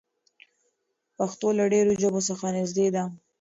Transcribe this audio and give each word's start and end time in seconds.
پښتو 1.17 1.47
له 1.57 1.65
ډېرو 1.73 1.91
ژبو 2.01 2.21
څخه 2.29 2.45
نږدې 2.57 2.87
ده. 2.95 3.03